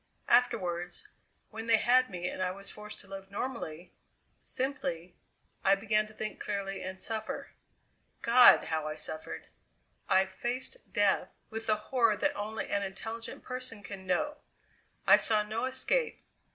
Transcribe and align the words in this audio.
Afterward, 0.29 0.93
when 1.51 1.67
they 1.67 1.77
had 1.77 2.09
me 2.09 2.27
and 2.27 2.41
I 2.41 2.49
was 2.49 2.71
forced 2.71 2.99
to 3.01 3.07
live 3.07 3.29
normally, 3.29 3.91
simply, 4.39 5.13
I 5.63 5.75
began 5.75 6.07
to 6.07 6.13
think 6.15 6.39
clearly 6.39 6.81
and 6.81 6.99
suffer. 6.99 7.51
God! 8.23 8.63
how 8.63 8.87
I 8.87 8.95
suffered! 8.95 9.45
I 10.09 10.25
faced 10.25 10.91
death 10.91 11.29
with 11.51 11.67
the 11.67 11.75
horror 11.75 12.17
that 12.17 12.35
only 12.35 12.67
an 12.67 12.81
intelligent 12.81 13.43
person 13.43 13.83
can 13.83 14.07
know. 14.07 14.37
I 15.05 15.17
saw 15.17 15.43
no 15.43 15.65
escape. 15.65 16.19